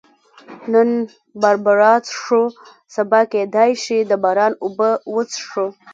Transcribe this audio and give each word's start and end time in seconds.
نن 0.71 0.89
باربرا 1.41 1.93
څښو، 2.07 2.41
سبا 2.95 3.19
کېدای 3.31 3.71
شي 3.83 3.97
د 4.09 4.11
باران 4.23 4.53
اوبه 4.63 4.89
وڅښو. 5.13 5.65